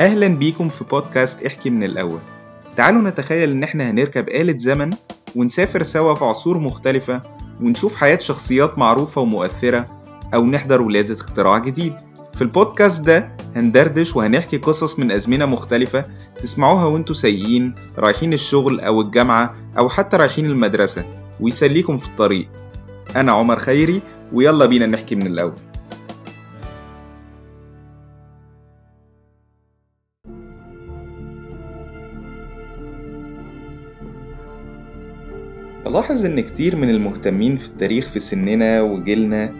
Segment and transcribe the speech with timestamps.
[0.00, 2.20] أهلا بيكم في بودكاست إحكي من الأول.
[2.76, 4.90] تعالوا نتخيل إن إحنا هنركب آلة زمن
[5.36, 7.22] ونسافر سوا في عصور مختلفة
[7.60, 9.86] ونشوف حياة شخصيات معروفة ومؤثرة
[10.34, 11.94] أو نحضر ولادة اختراع جديد.
[12.34, 16.04] في البودكاست ده هندردش وهنحكي قصص من أزمنة مختلفة
[16.42, 21.04] تسمعوها وانتوا سايقين رايحين الشغل أو الجامعة أو حتى رايحين المدرسة
[21.40, 22.48] ويسليكم في الطريق.
[23.16, 24.02] أنا عمر خيري
[24.32, 25.67] ويلا بينا نحكي من الأول.
[35.84, 39.52] بلاحظ إن كتير من المهتمين في التاريخ في سننا وجيلنا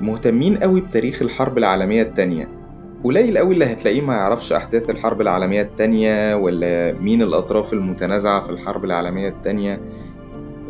[0.00, 2.48] مهتمين قوي بتاريخ الحرب العالمية التانية.
[3.04, 8.50] قليل قوي اللي هتلاقيه ما يعرفش أحداث الحرب العالمية التانية ولا مين الأطراف المتنازعة في
[8.50, 9.80] الحرب العالمية التانية.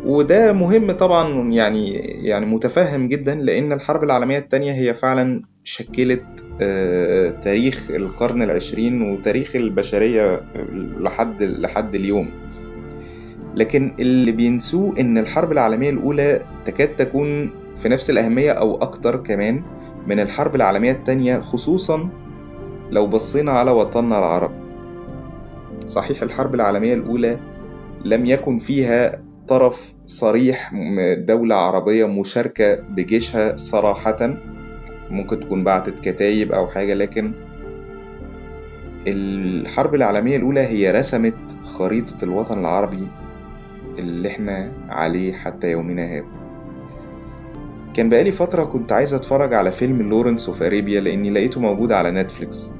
[0.05, 6.23] وده مهم طبعا يعني يعني متفهم جدا لأن الحرب العالمية التانية هي فعلا شكلت
[6.61, 10.41] آه، تاريخ القرن العشرين وتاريخ البشرية
[10.99, 12.40] لحد لحد اليوم.
[13.55, 19.63] لكن اللي بينسوه إن الحرب العالمية الأولى تكاد تكون في نفس الأهمية أو أكتر كمان
[20.07, 22.09] من الحرب العالمية التانية خصوصا
[22.91, 24.51] لو بصينا على وطننا العرب
[25.87, 27.39] صحيح الحرب العالمية الأولى
[28.05, 30.71] لم يكن فيها طرف صريح
[31.17, 34.37] دولة عربية مشاركة بجيشها صراحة.
[35.09, 37.31] ممكن تكون بعتت كتايب أو حاجة لكن
[39.07, 43.07] الحرب العالمية الأولى هي رسمت خريطة الوطن العربي
[43.97, 46.41] اللي إحنا عليه حتى يومنا هذا.
[47.93, 52.11] كان بقالي فترة كنت عايز أتفرج على فيلم لورنس أوف أريبيا لأني لقيته موجود على
[52.11, 52.73] نتفليكس.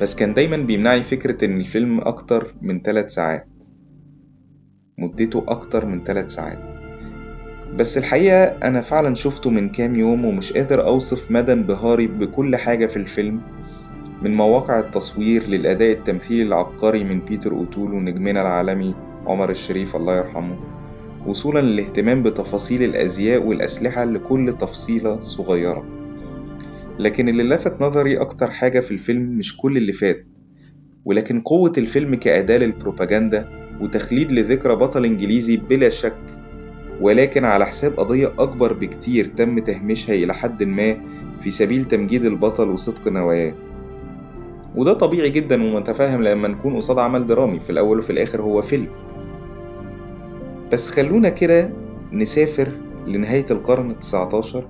[0.00, 3.48] بس كان دايما بيمنعي فكرة إن الفيلم أكتر من 3 ساعات.
[4.98, 6.58] مدته أكتر من 3 ساعات.
[7.76, 12.86] بس الحقيقة أنا فعلا شفته من كام يوم ومش قادر أوصف مدى انبهاري بكل حاجة
[12.86, 13.40] في الفيلم
[14.22, 18.94] من مواقع التصوير للأداء التمثيلي العبقري من بيتر أوتول ونجمنا العالمي
[19.28, 20.56] عمر الشريف الله يرحمه
[21.26, 25.84] وصولا للاهتمام بتفاصيل الأزياء والأسلحة لكل تفصيلة صغيرة.
[26.98, 30.26] لكن اللي لفت نظري أكتر حاجة في الفيلم مش كل اللي فات
[31.04, 33.48] ولكن قوة الفيلم كأداة للبروباجندا
[33.80, 36.16] وتخليد لذكرى بطل إنجليزي بلا شك
[37.00, 40.96] ولكن على حساب قضية أكبر بكتير تم تهميشها إلى حد ما
[41.40, 43.54] في سبيل تمجيد البطل وصدق نواياه.
[44.76, 48.88] وده طبيعي جدا ومتفاهم لما نكون قصاد عمل درامي في الأول وفي الآخر هو فيلم.
[50.72, 51.72] بس خلونا كده
[52.12, 52.68] نسافر
[53.06, 54.68] لنهاية القرن التسعتاشر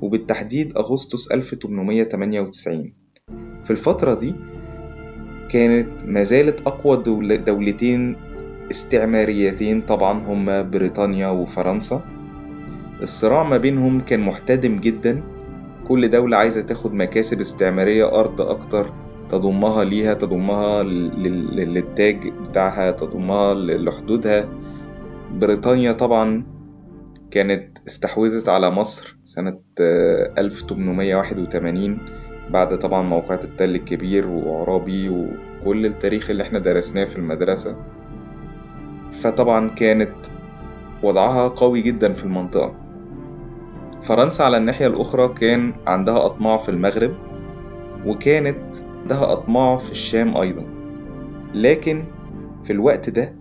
[0.00, 2.92] وبالتحديد أغسطس 1898
[3.64, 4.34] في الفترة دي
[5.50, 8.16] كانت ما زالت أقوى دول دولتين
[8.70, 12.02] استعماريتين طبعا هما بريطانيا وفرنسا.
[13.02, 15.22] الصراع ما بينهم كان محتدم جدا.
[15.88, 18.92] كل دولة عايزة تاخد مكاسب استعمارية أرض أكتر
[19.30, 24.48] تضمها ليها تضمها للتاج بتاعها تضمها لحدودها.
[25.34, 26.44] بريطانيا طبعا
[27.30, 31.98] كانت استحوذت على مصر سنة 1881
[32.50, 37.76] بعد طبعا موقعة التل الكبير وعرابي وكل التاريخ اللي إحنا درسناه في المدرسة.
[39.12, 40.14] فطبعا كانت
[41.02, 42.74] وضعها قوي جدا في المنطقة.
[44.02, 47.14] فرنسا على الناحية الأخرى كان عندها أطماع في المغرب
[48.06, 50.64] وكانت عندها أطماع في الشام أيضا.
[51.54, 52.04] لكن
[52.64, 53.34] في الوقت ده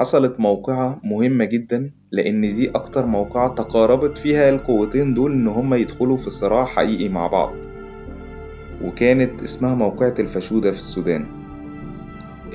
[0.00, 6.16] حصلت موقعة مهمة جدا لأن دي أكتر موقعة تقاربت فيها القوتين دول إن هما يدخلوا
[6.16, 7.52] في صراع حقيقي مع بعض.
[8.84, 11.26] وكانت اسمها موقعة الفاشودة في السودان.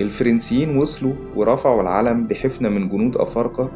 [0.01, 3.72] الفرنسيين وصلوا ورفعوا العلم بحفنة من جنود أفارقة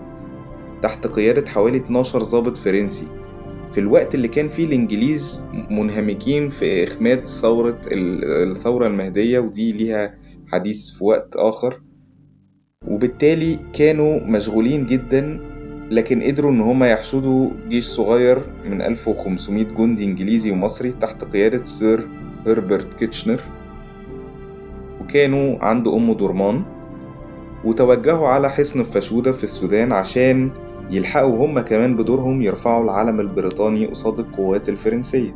[0.81, 3.07] تحت قيادة حوالي 12 ضابط فرنسي.
[3.71, 10.15] في الوقت اللي كان فيه الإنجليز منهمكين في إخماد ثورة الثورة المهدية ودي ليها
[10.51, 11.81] حديث في وقت آخر.
[12.87, 15.39] وبالتالي كانوا مشغولين جدا
[15.91, 22.07] لكن قدروا إن هما يحشدوا جيش صغير من 1500 جندي إنجليزي ومصري تحت قيادة سير
[22.47, 23.41] هربرت كيتشنر.
[25.01, 26.63] وكانوا عند أم درمان
[27.65, 30.51] وتوجهوا على حصن الفاشودة في السودان عشان
[30.91, 35.35] يلحقوا هما كمان بدورهم يرفعوا العلم البريطاني قصاد القوات الفرنسية.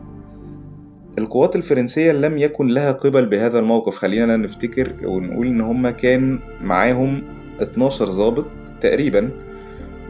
[1.17, 3.95] القوات الفرنسية لم يكن لها قبل بهذا الموقف.
[3.95, 7.23] خلينا نفتكر ونقول إن هما كان معاهم
[7.61, 8.45] 12 ضابط
[8.81, 9.29] تقريبا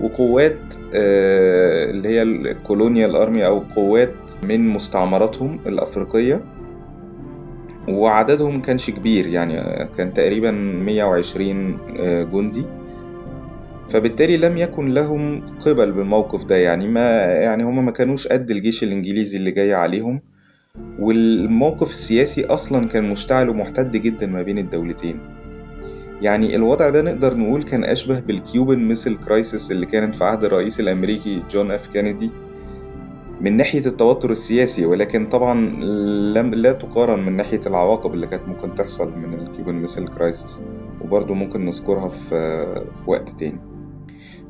[0.01, 0.57] وقوات
[0.93, 4.13] آه، اللي هي ال colonial army أو قوات
[4.43, 6.41] من مستعمراتهم الأفريقية.
[7.87, 12.63] وعددهم كانش كبير يعني كان تقريبا 120 آه، جندي.
[13.89, 18.83] فبالتالي لم يكن لهم قبل بالموقف ده يعني ما يعني هما ما كانوش قد الجيش
[18.83, 20.21] الإنجليزي اللي جاي عليهم.
[20.99, 25.19] والموقف السياسي أصلا كان مشتعل ومحتد جدا ما بين الدولتين.
[26.21, 30.43] يعني الوضع ده نقدر نقول كان أشبه بال Cuban Missile Crisis اللي كانت في عهد
[30.43, 32.31] الرئيس الأمريكي جون إف كينيدي
[33.41, 35.53] من ناحية التوتر السياسي ولكن طبعا
[36.35, 40.61] لم لا تقارن من ناحية العواقب اللي كانت ممكن تحصل من ال Cuban Missile Crisis
[41.01, 42.29] وبرضه ممكن نذكرها في,
[42.75, 43.72] في وقت تاني.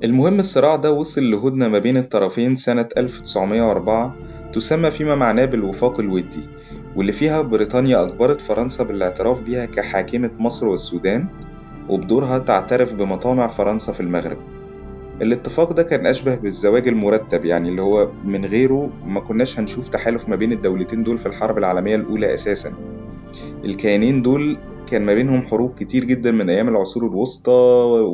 [0.04, 4.16] المهم الصراع ده وصل لهدنة ما بين الطرفين سنة 1904
[4.54, 6.44] تسمى فيما معناه بالوفاق الودي
[6.96, 11.28] واللي فيها بريطانيا أجبرت فرنسا بالاعتراف بها كحاكمة مصر والسودان
[11.90, 14.38] وبدورها تعترف بمطامع فرنسا في المغرب.
[15.22, 20.30] الاتفاق ده كان أشبه بالزواج المرتب يعني اللي هو من غيره ما كناش هنشوف تحالف
[20.30, 22.74] ما بين الدولتين دول في الحرب العالمية الأولى أساسا.
[23.66, 27.52] الكيانين دول كان ما بينهم حروب كتير جدا من أيام العصور الوسطى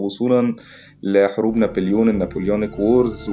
[0.05, 0.55] وصولا
[1.03, 3.29] لحروب نابليون النابليونيك وورز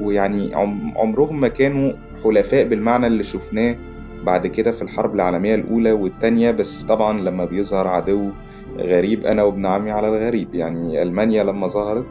[0.00, 0.54] ويعني
[0.96, 1.92] عمرهم ما كانوا
[2.24, 3.76] حلفاء بالمعنى اللي شفناه
[4.24, 6.50] بعد كده في الحرب العالمية الأولى والتانية.
[6.50, 8.30] بس طبعا لما بيظهر عدو
[8.78, 10.54] غريب أنا وابن عمي على الغريب.
[10.54, 12.06] يعني ألمانيا لما ظهرت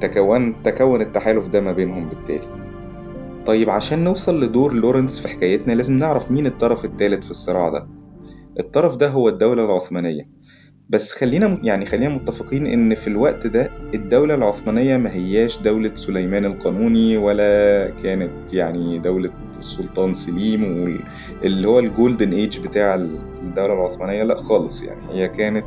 [0.00, 2.56] تكون تكون التحالف ده ما بينهم بالتالي.
[3.46, 7.88] طيب عشان نوصل لدور لورنس في حكايتنا لازم نعرف مين الطرف الثالث في الصراع ده.
[8.60, 10.35] الطرف ده هو الدولة العثمانية.
[10.88, 16.44] بس خلينا يعني خلينا متفقين إن في الوقت ده الدولة العثمانية ما هياش دولة سليمان
[16.44, 20.64] القانوني ولا كانت يعني دولة السلطان سليم
[21.44, 24.22] اللي هو الجولدن إيج بتاع الدولة العثمانية.
[24.22, 25.64] لا خالص يعني هي كانت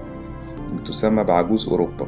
[0.74, 2.08] بتسمى بعجوز أوروبا.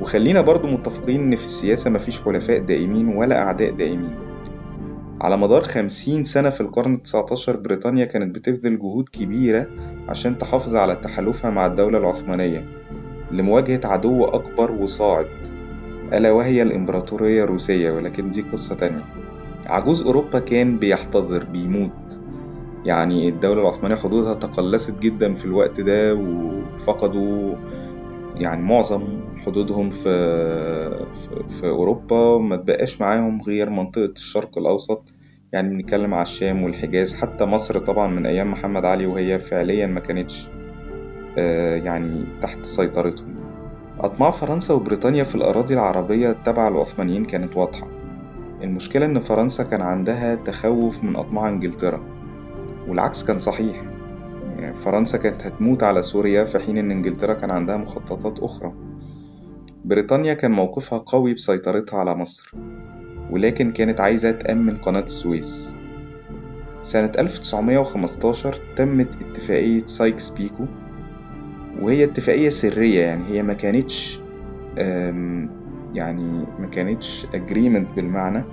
[0.00, 4.14] وخلينا برضو متفقين إن في السياسة مفيش حلفاء دائمين ولا أعداء دائمين.
[5.20, 9.66] على مدار خمسين سنة في القرن التسعتاشر بريطانيا كانت بتبذل جهود كبيرة
[10.08, 12.64] عشان تحافظ على تحالفها مع الدولة العثمانية
[13.30, 15.26] لمواجهة عدو أكبر وصاعد
[16.12, 19.04] ألا وهي الإمبراطورية الروسية ولكن دي قصة تانية.
[19.66, 22.20] عجوز أوروبا كان بيحتضر بيموت.
[22.84, 27.54] يعني الدولة العثمانية حدودها تقلصت جدا في الوقت ده وفقدوا
[28.36, 30.08] يعني معظم حدودهم في,
[31.14, 35.12] في, في أوروبا ما تبقاش معاهم غير منطقة الشرق الأوسط.
[35.52, 37.14] يعني بنتكلم على الشام والحجاز.
[37.14, 40.48] حتى مصر طبعا من أيام محمد علي وهي فعليا ما كانتش
[41.38, 43.34] آه، يعني تحت سيطرتهم.
[44.00, 47.88] أطماع فرنسا وبريطانيا في الأراضي العربية التابعة للعثمانيين كانت واضحة.
[48.62, 52.04] المشكلة إن فرنسا كان عندها تخوف من أطماع إنجلترا
[52.88, 53.93] والعكس كان صحيح.
[54.64, 58.72] يعني فرنسا كانت هتموت على سوريا في حين إن إنجلترا كان عندها مخططات أخرى.
[59.84, 62.52] بريطانيا كان موقفها قوي بسيطرتها على مصر
[63.30, 65.76] ولكن كانت عايزة تأمن قناة السويس.
[66.82, 70.66] سنة 1915 تمت اتفاقية سايكس بيكو
[71.80, 74.20] وهي اتفاقية سرية يعني هي ما كانتش
[75.94, 78.44] يعني ما كانتش agreement بالمعنى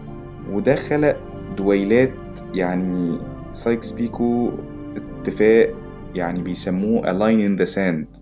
[0.51, 1.17] وده خلق
[1.57, 2.13] دويلات
[2.53, 3.17] يعني
[3.51, 4.51] سايكس بيكو
[4.95, 5.80] اتفاق
[6.15, 8.21] يعني بيسموه a line in the sand.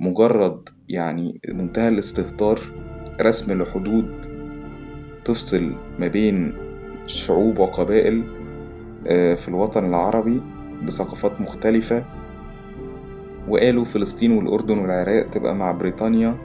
[0.00, 2.60] مجرد يعني منتهى الاستهتار
[3.20, 4.10] رسم لحدود
[5.24, 6.52] تفصل ما بين
[7.06, 8.24] شعوب وقبائل
[9.06, 10.40] آه، في الوطن العربي
[10.86, 12.04] بثقافات مختلفة
[13.48, 16.36] وقالوا فلسطين والأردن والعراق تبقى مع بريطانيا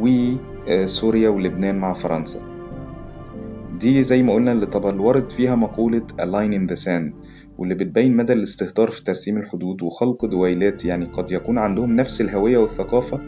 [0.00, 2.40] وسوريا ولبنان مع فرنسا.
[3.80, 7.21] دي زي ما قلنا اللي تبلورت فيها مقولة A line in the sand.
[7.62, 12.58] واللي بتبين مدى الاستهتار في ترسيم الحدود وخلق دويلات يعني قد يكون عندهم نفس الهوية
[12.58, 13.20] والثقافة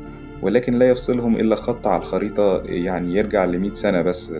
[0.43, 4.33] ولكن لا يفصلهم إلا خط على الخريطة يعني يرجع لمئة سنة بس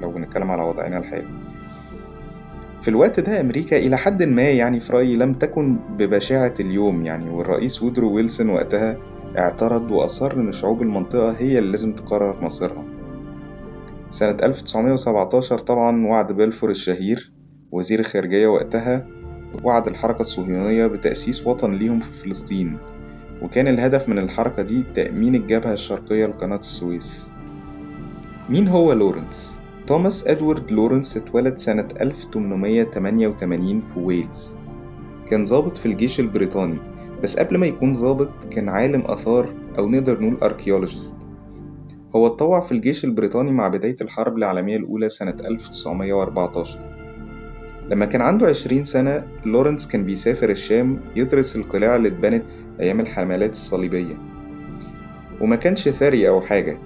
[0.00, 1.28] لو بنتكلم على وضعنا الحالي.
[2.82, 7.30] في الوقت ده أمريكا إلى حد ما يعني في رأيي لم تكن ببشاعة اليوم يعني
[7.30, 8.96] والرئيس وودرو ويلسون وقتها
[9.38, 12.84] اعترض وأصر إن شعوب المنطقة هي اللي لازم تقرر مصيرها.
[14.10, 17.32] سنة 1917 طبعا وعد بلفور الشهير
[17.72, 19.21] وزير الخارجية وقتها
[19.64, 22.78] وعد الحركة الصهيونية بتأسيس وطن ليهم في فلسطين
[23.42, 27.30] وكان الهدف من الحركة دي تأمين الجبهة الشرقية لقناة السويس.
[28.50, 34.56] مين هو لورنس؟ توماس إدوارد لورنس اتولد سنة 1888 في ويلز.
[35.30, 36.78] كان ضابط في الجيش البريطاني
[37.22, 41.16] بس قبل ما يكون ضابط كان عالم آثار أو نقدر نقول archaeologist
[42.16, 47.01] هو اتطوع في الجيش البريطاني مع بداية الحرب العالمية الأولى سنة 1914
[47.92, 52.44] لما كان عنده عشرين سنة لورنس كان بيسافر الشام يدرس القلاع اللي اتبنت
[52.80, 54.14] أيام الحملات الصليبية.
[55.40, 56.78] وما كانش ثري أو حاجة.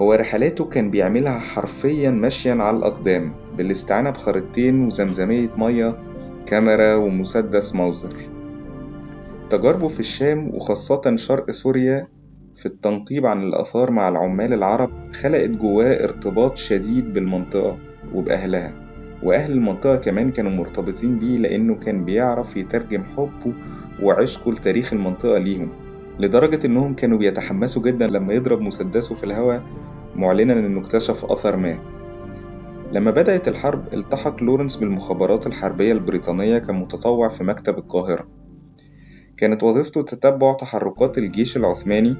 [0.00, 5.98] هو رحلاته كان بيعملها حرفيا مشيا على الأقدام بالاستعانة بخريطتين وزمزمية مية
[6.46, 8.14] كاميرا ومسدس موزر.
[9.50, 12.06] تجاربه في الشام وخاصة شرق سوريا
[12.54, 17.78] في التنقيب عن الآثار مع العمال العرب خلقت جواه ارتباط شديد بالمنطقة
[18.14, 18.89] وبأهلها.
[19.22, 23.54] وأهل المنطقة كمان كانوا مرتبطين بيه لأنه كان بيعرف يترجم حبه
[24.02, 25.70] وعشقه لتاريخ المنطقة ليهم
[26.18, 29.62] لدرجة إنهم كانوا بيتحمسوا جدا لما يضرب مسدسه في الهواء
[30.16, 31.78] معلنا إنه اكتشف أثر ما.
[32.92, 38.28] لما بدأت الحرب التحق لورنس بالمخابرات الحربية البريطانية كمتطوع في مكتب القاهرة.
[39.36, 42.16] كانت وظيفته تتبع تحركات الجيش العثماني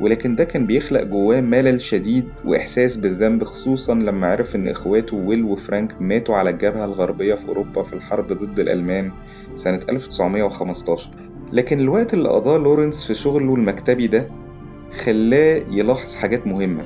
[0.00, 5.44] ولكن ده كان بيخلق جواه ملل شديد وإحساس بالذنب خصوصا لما عرف إن إخواته ويل
[5.44, 9.12] وفرانك ماتوا على الجبهة الغربية في أوروبا في الحرب ضد الألمان
[9.54, 11.10] سنة 1915
[11.52, 14.28] لكن الوقت اللي قضاه لورنس في شغله المكتبي ده
[15.04, 16.84] خلاه يلاحظ حاجات مهمة.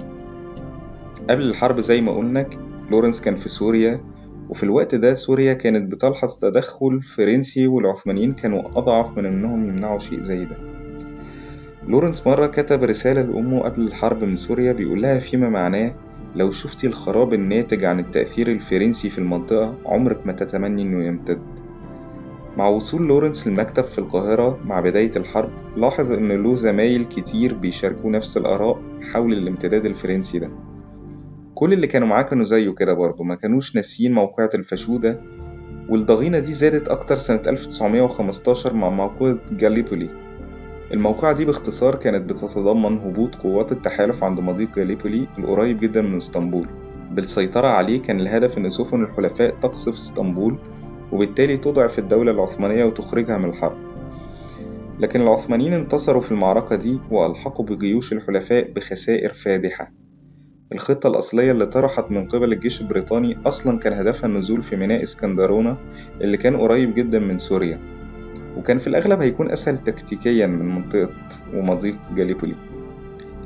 [1.30, 2.46] قبل الحرب زي ما قلنا
[2.90, 4.00] لورنس كان في سوريا
[4.48, 10.20] وفي الوقت ده سوريا كانت بتلحظ تدخل فرنسي والعثمانيين كانوا أضعف من إنهم يمنعوا شيء
[10.20, 10.56] زي ده.
[11.88, 15.94] لورنس مرة كتب رسالة لأمه قبل الحرب من سوريا بيقول لها فيما معناه
[16.34, 21.42] لو شفتي الخراب الناتج عن التأثير الفرنسي في المنطقة عمرك ما تتمني إنه يمتد.
[22.56, 28.10] مع وصول لورنس المكتب في القاهرة مع بداية الحرب لاحظ إن له زمايل كتير بيشاركوا
[28.10, 28.82] نفس الآراء
[29.12, 30.50] حول الامتداد الفرنسي ده.
[31.54, 35.20] كل اللي كانوا معاه كانوا زيه كده برضه ما كانوش ناسيين موقعة الفاشودة
[35.88, 40.19] والضغينة دي زادت أكتر سنة 1915 مع موقعة جاليبولي.
[40.92, 46.66] الموقعة دي باختصار كانت بتتضمن هبوط قوات التحالف عند مضيق جاليبولي القريب جدا من اسطنبول.
[47.10, 50.58] بالسيطرة عليه كان الهدف إن سفن الحلفاء تقصف اسطنبول
[51.12, 53.76] وبالتالي تضعف الدولة العثمانية وتخرجها من الحرب.
[55.00, 59.92] لكن العثمانيين انتصروا في المعركة دي وألحقوا بجيوش الحلفاء بخسائر فادحة.
[60.72, 65.76] الخطة الأصلية اللي طرحت من قبل الجيش البريطاني أصلا كان هدفها النزول في ميناء اسكندرونة
[66.20, 67.99] اللي كان قريب جدا من سوريا.
[68.56, 71.10] وكان في الأغلب هيكون أسهل تكتيكيا من منطقة
[71.54, 72.54] ومضيق جاليبولي.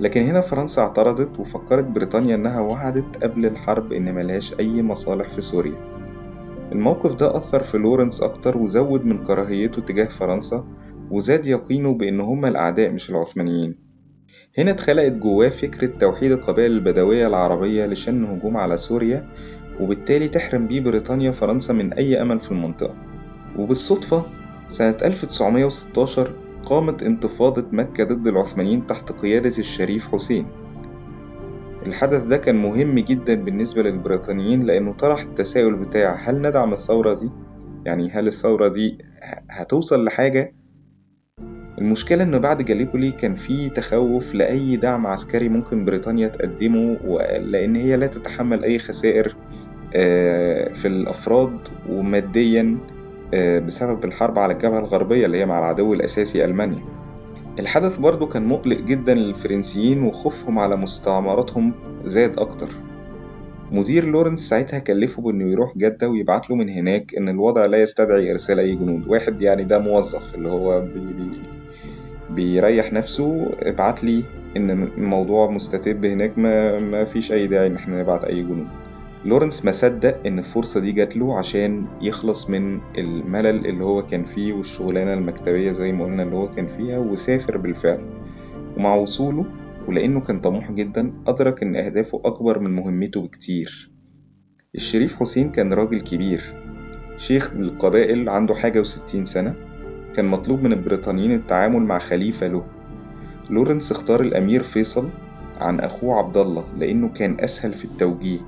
[0.01, 5.41] لكن هنا فرنسا اعترضت وفكرت بريطانيا إنها وعدت قبل الحرب إن ملهاش أي مصالح في
[5.41, 5.95] سوريا.
[6.73, 10.65] الموقف ده أثر في لورنس أكتر وزود من كراهيته تجاه فرنسا
[11.11, 13.75] وزاد يقينه بإن هما الأعداء مش العثمانيين.
[14.59, 19.29] هنا اتخلقت جواه فكرة توحيد القبائل البدوية العربية لشن هجوم على سوريا
[19.81, 22.95] وبالتالي تحرم بيه بريطانيا فرنسا من أي أمل في المنطقة.
[23.59, 24.25] وبالصدفة
[24.69, 26.33] سنة 1916
[26.67, 30.47] قامت انتفاضة مكة ضد العثمانيين تحت قيادة الشريف حسين
[31.87, 37.31] الحدث ده كان مهم جدا بالنسبة للبريطانيين لأنه طرح التساؤل بتاع هل ندعم الثورة دي؟
[37.87, 38.99] يعني هل الثورة دي
[39.51, 40.55] هتوصل لحاجة؟
[41.79, 46.99] المشكلة إن بعد جاليبولي كان في تخوف لأي دعم عسكري ممكن بريطانيا تقدمه
[47.39, 49.37] لأن هي لا تتحمل أي خسائر
[50.75, 52.79] في الأفراد وماديا
[53.33, 56.83] بسبب الحرب على الجبهة الغربية اللي هي مع العدو الأساسي ألمانيا.
[57.59, 61.73] الحدث برضه كان مقلق جدا للفرنسيين وخوفهم على مستعمراتهم
[62.05, 62.69] زاد أكتر.
[63.73, 68.31] مدير لورنس ساعتها كلفه بإنه يروح جدة ويبعت له من هناك إن الوضع لا يستدعي
[68.31, 69.09] إرسال أي جنود.
[69.09, 71.31] واحد يعني ده موظف اللي هو بي بي
[72.31, 73.47] بيريح نفسه.
[73.63, 74.25] ابعت لي
[74.57, 78.67] إن الموضوع مستتب هناك ما, ما فيش أي داعي إن إحنا نبعت أي جنود.
[79.25, 84.25] لورنس ما صدق إن الفرصة دي جات له عشان يخلص من الملل اللي هو كان
[84.25, 88.01] فيه والشغلانة المكتبية زي ما قلنا اللي هو كان فيها وسافر بالفعل.
[88.77, 89.45] ومع وصوله
[89.89, 93.91] ولأنه كان طموح جدا أدرك إن أهدافه أكبر من مهمته بكتير.
[94.75, 96.55] الشريف حسين كان راجل كبير.
[97.17, 99.55] شيخ القبائل عنده حاجة وستين سنة.
[100.17, 102.67] كان مطلوب من البريطانيين التعامل مع خليفة له.
[103.51, 105.09] لورنس اختار الأمير فيصل
[105.61, 108.39] عن أخوه عبد الله لأنه كان أسهل في التوجيه.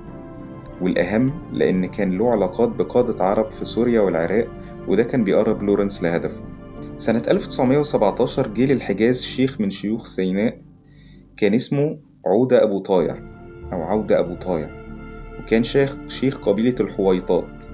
[0.81, 4.47] والأهم لأن كان له علاقات بقادة عرب في سوريا والعراق
[4.87, 6.43] وده كان بيقرب لورنس لهدفه.
[6.97, 10.61] سنة 1917 جه للحجاز شيخ من شيوخ سيناء
[11.37, 13.15] كان اسمه عودة أبو طايع
[13.73, 14.69] أو عودة أبو طايع
[15.39, 17.65] وكان شيخ شيخ قبيلة الحويطات.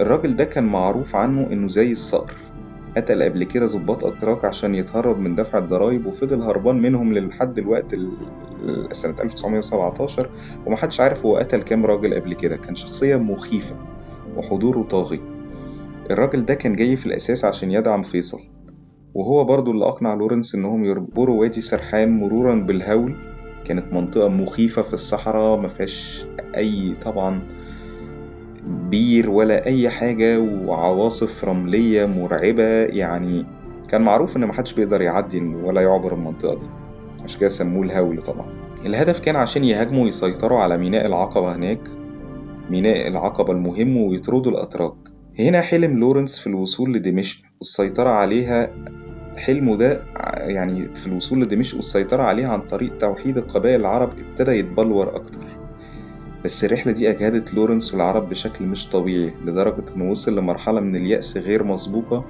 [0.00, 2.34] الراجل ده كان معروف عنه إنه زي الصقر.
[2.96, 7.94] قتل قبل كده ظباط أتراك عشان يتهرب من دفع الضرايب وفضل هربان منهم لحد الوقت
[8.92, 10.30] سنة 1917
[10.66, 12.56] ومحدش عارف هو قتل كام راجل قبل كده.
[12.56, 13.76] كان شخصية مخيفة
[14.36, 15.20] وحضوره طاغي.
[16.10, 18.40] الراجل ده كان جاي في الأساس عشان يدعم فيصل
[19.14, 23.16] وهو برضو اللي أقنع لورنس إنهم يربروا وادي سرحان مرورا بالهول.
[23.64, 27.42] كانت منطقة مخيفة في الصحراء مفيهاش أي طبعا
[28.66, 32.64] بير ولا أي حاجة وعواصف رملية مرعبة.
[32.84, 33.46] يعني
[33.88, 36.66] كان معروف إن محدش بيقدر يعدي ولا يعبر المنطقة دي.
[37.24, 38.46] عشان كده سموه الهول طبعا.
[38.86, 41.80] الهدف كان عشان يهاجموا ويسيطروا على ميناء العقبة هناك
[42.70, 44.94] ميناء العقبة المهم ويطردوا الأتراك.
[45.38, 48.70] هنا حلم لورنس في الوصول لدمشق والسيطرة عليها
[49.36, 50.02] حلمه ده
[50.36, 55.40] يعني في الوصول لدمشق والسيطرة عليها عن طريق توحيد القبائل العرب ابتدى يتبلور أكتر.
[56.44, 61.36] بس الرحلة دي أجهدت لورنس والعرب بشكل مش طبيعي لدرجة إنه وصل لمرحلة من اليأس
[61.36, 62.24] غير مسبوقة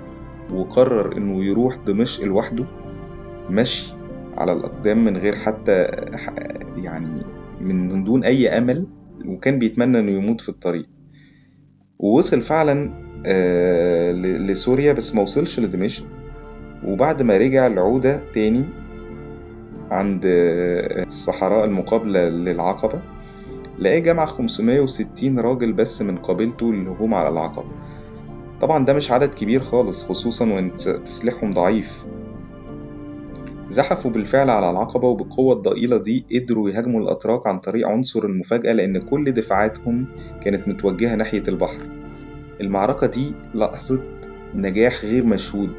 [0.52, 2.67] وقرر إنه يروح دمشق لوحده
[3.50, 3.93] مشي
[4.37, 5.87] على الأقدام من غير حتى
[6.76, 7.23] يعني
[7.61, 8.87] من دون أي أمل
[9.26, 10.87] وكان بيتمنى إنه يموت في الطريق.
[11.99, 12.90] ووصل فعلا
[13.26, 16.07] آه، لسوريا بس ما وصلش لدمشق.
[16.85, 18.64] وبعد ما رجع العودة تاني
[19.90, 23.02] عند آه، الصحراء المقابلة للعقبة
[23.80, 27.68] لقى جمع 560 راجل بس من قبيلته للهجوم على العقبة
[28.60, 30.72] طبعا ده مش عدد كبير خالص خصوصا وإن
[31.04, 32.06] تسليحهم ضعيف.
[33.70, 38.99] زحفوا بالفعل على العقبة وبالقوة الضئيلة دي قدروا يهاجموا الأتراك عن طريق عنصر المفاجأة لأن
[38.99, 40.06] كل دفاعاتهم
[40.42, 41.87] كانت متوجهة ناحية البحر.
[42.60, 44.02] المعركة دي لحظة
[44.54, 45.70] نجاح غير مشهود.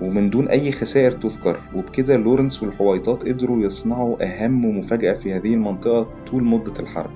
[0.00, 1.60] ومن دون أي خسائر تذكر.
[1.74, 7.10] وبكده لورنس والحويطات قدروا يصنعوا أهم مفاجأة في هذه المنطقة طول مدة الحرب.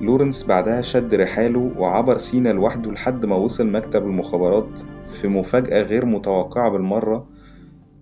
[0.00, 4.80] لورنس بعدها شد رحاله وعبر سينا لوحده لحد ما وصل مكتب المخابرات
[5.12, 7.26] في مفاجأة غير متوقعة بالمرة.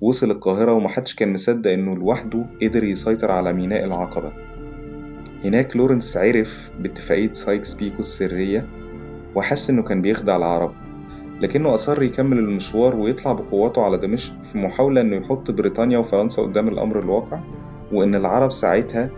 [0.00, 4.32] وصل القاهرة ومحدش كان مصدق إنه لوحده قدر يسيطر على ميناء العقبة.
[5.44, 8.66] هناك لورنس عرف باتفاقية سايكس بيكو السرية
[9.34, 10.83] وحس إنه كان بيخدع العرب.
[11.44, 16.68] لكنه أصر يكمل المشوار ويطلع بقواته على دمشق في محاولة إنه يحط بريطانيا وفرنسا قدام
[16.68, 17.40] الأمر الواقع
[17.92, 19.10] وإن العرب ساعتها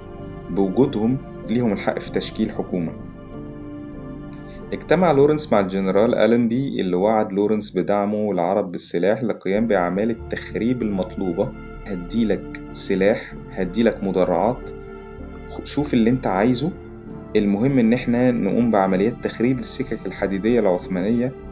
[0.51, 1.19] بوجودهم
[1.49, 2.93] ليهم الحق في تشكيل حكومة.
[4.73, 11.53] اجتمع لورنس مع الجنرال ألنبي اللي وعد لورنس بدعمه العرب بالسلاح للقيام بأعمال التخريب المطلوبة.
[11.87, 14.71] هديلك سلاح هديلك مدرعات.
[15.65, 16.73] شوف اللي أنت عايزه.
[17.37, 21.46] المهم إن إحنا نقوم بعمليات تخريب السكك الحديدية العثمانية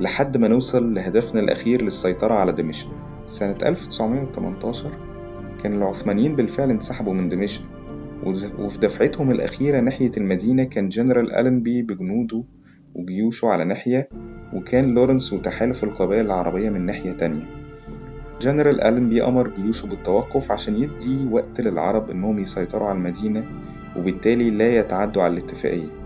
[0.00, 2.88] لحد ما نوصل لهدفنا الأخير للسيطرة على دمشق.
[3.26, 4.90] سنة 1918
[5.62, 7.62] كان العثمانيين بالفعل انسحبوا من دمشق
[8.58, 12.44] وفي دفعتهم الأخيرة ناحية المدينة كان جنرال ألنبي بجنوده
[12.94, 14.08] وجيوشه على ناحية
[14.52, 17.44] وكان لورنس وتحالف القبائل العربية من ناحية تانية.
[18.40, 23.44] جنرال ألنبي أمر جيوشه بالتوقف عشان يدي وقت للعرب إنهم يسيطروا على المدينة
[23.96, 26.01] وبالتالي لا يتعدوا على الاتفاقية.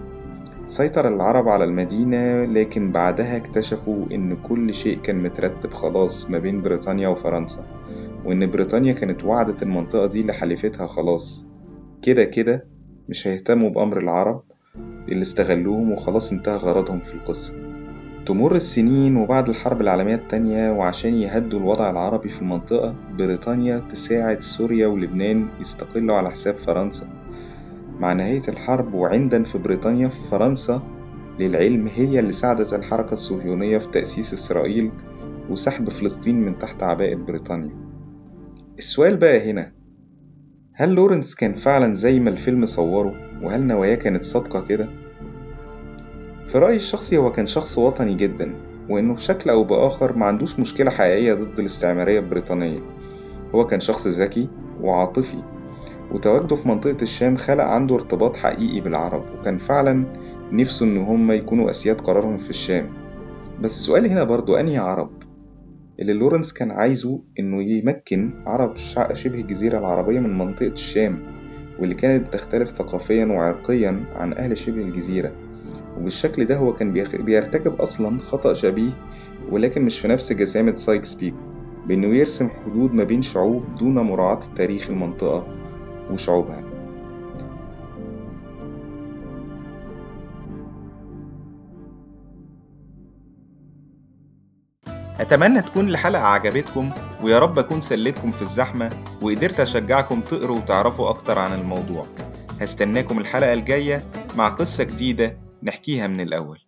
[0.66, 6.62] سيطر العرب على المدينة لكن بعدها اكتشفوا إن كل شيء كان مترتب خلاص ما بين
[6.62, 7.64] بريطانيا وفرنسا
[8.24, 11.46] وإن بريطانيا كانت وعدت المنطقة دي لحليفتها خلاص.
[12.02, 12.66] كده كده
[13.09, 14.42] مش هيهتموا بأمر العرب
[15.09, 17.55] اللي استغلوهم وخلاص انتهى غرضهم في القصة.
[18.26, 24.87] تمر السنين وبعد الحرب العالمية التانية وعشان يهدوا الوضع العربي في المنطقة بريطانيا تساعد سوريا
[24.87, 27.09] ولبنان يستقلوا على حساب فرنسا.
[28.01, 30.83] مع نهاية الحرب وعندا في بريطانيا فرنسا
[31.39, 34.91] للعلم هي اللي ساعدت الحركة الصهيونية في تأسيس إسرائيل
[35.51, 37.77] وسحب فلسطين من تحت عباءة بريطانيا.
[38.79, 39.73] السؤال بقى هنا
[40.73, 44.89] هل لورنس كان فعلا زي ما الفيلم صوره؟ وهل نواياه كانت صادقة كده؟
[46.47, 48.55] في رأيي الشخصي هو كان شخص وطني جدا
[48.91, 52.79] وإنه بشكل أو بآخر ما عندوش مشكلة حقيقية ضد الاستعمارية البريطانية.
[53.55, 54.49] هو كان شخص ذكي
[54.81, 55.43] وعاطفي
[56.12, 60.05] وتواجده في منطقة الشام خلق عنده ارتباط حقيقي بالعرب وكان فعلا
[60.53, 62.88] نفسه إن هم يكونوا أسياد قرارهم في الشام.
[63.61, 65.11] بس السؤال هنا برضو أنهي عرب؟
[66.01, 68.77] اللي لورنس كان عايزه إنه يمكن عرب
[69.12, 71.19] شبه الجزيرة العربية من منطقة الشام
[71.79, 75.33] واللي كانت بتختلف ثقافيا وعرقيا عن أهل شبه الجزيرة.
[75.99, 76.92] وبالشكل ده هو كان
[77.25, 78.90] بيرتكب أصلا خطأ شبيه
[79.53, 81.37] ولكن مش في نفس جسامة سايكس بيكو
[81.87, 85.47] بإنه يرسم حدود ما بين شعوب دون مراعاة تاريخ المنطقة.
[86.11, 86.77] وشعوبها.
[95.21, 96.90] أتمنى تكون الحلقة عجبتكم
[97.23, 98.90] ويا رب أكون سليتكم في الزحمة
[99.23, 102.07] وقدرت أشجعكم تقروا وتعرفوا أكتر عن الموضوع.
[102.61, 104.05] هستناكم الحلقة الجاية
[104.37, 106.59] مع قصة جديدة نحكيها من الأول.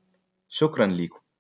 [0.49, 1.28] شكرا ليكم.